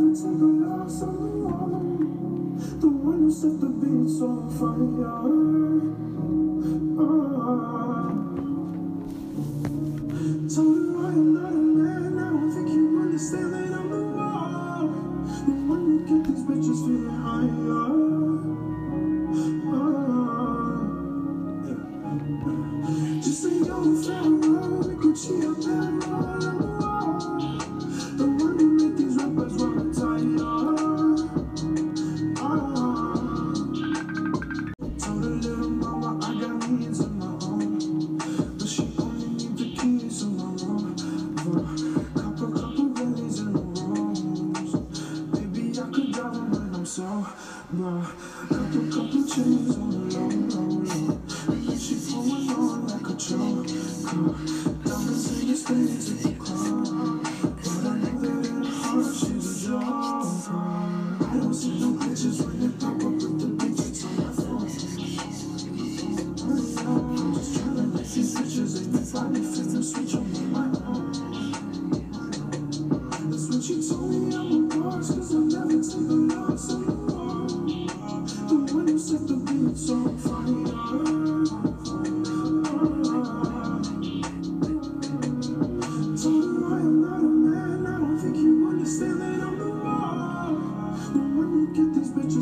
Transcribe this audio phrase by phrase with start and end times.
[0.00, 5.20] never take the last of the one The one who set the beats on fire.
[10.54, 14.90] Told I am not a man, I don't think you understand that I'm the one
[15.46, 17.99] The one who get these bitches feeling higher
[55.70, 56.29] Jesus.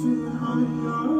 [0.00, 0.08] 去
[0.40, 1.19] 海洋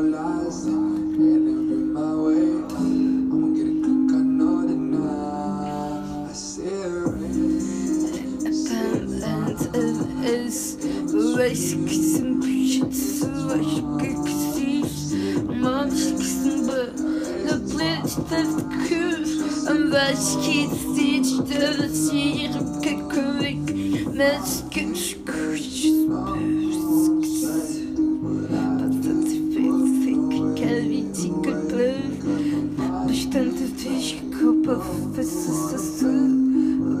[33.07, 34.79] Bastante fiz culpa,
[35.15, 35.27] fez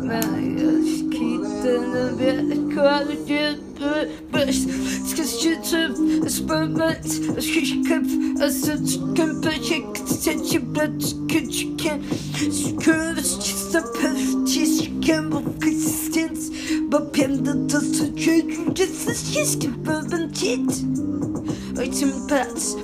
[0.03, 2.41] Mas que não ver
[2.73, 3.05] qual
[4.31, 5.73] But sketched
[6.23, 7.05] experiment
[7.37, 8.77] as hiccup as a
[9.15, 11.75] company such a blood could you.
[11.77, 12.01] can
[12.79, 16.49] curves just a purchase you can resistance
[16.89, 19.73] but pen the dust to change just as just can
[20.43, 20.69] it
[21.79, 22.75] Item pads,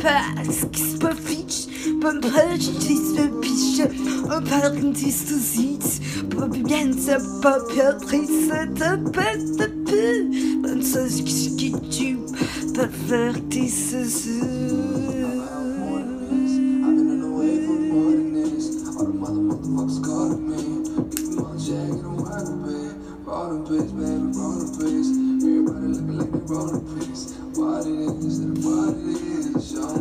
[0.00, 0.64] pads,
[0.98, 1.68] per fiets,
[2.00, 3.86] per prejudice, per piche,
[4.30, 6.00] un parentis to seats,
[6.30, 10.06] per bienza, per pertrice, de pe, de pe,
[10.72, 12.10] un sas qui tu,
[12.72, 12.88] per
[26.50, 27.34] they rolling pace.
[27.54, 27.92] What it
[28.24, 29.70] is, what it is.
[29.70, 30.00] Show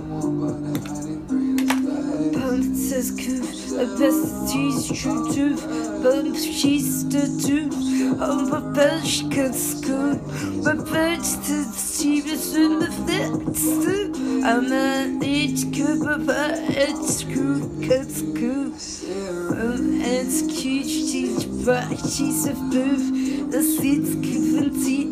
[3.77, 5.59] ein bestes Typ,
[6.03, 7.73] beim schießte Typ,
[8.19, 8.51] und
[12.25, 14.11] ist in der Flechte,
[14.43, 16.19] aber nicht Küppe,
[18.33, 18.73] gut,
[19.51, 20.01] und
[20.47, 25.11] cute, she's bright, she's a booth, das sieht Küffen sie,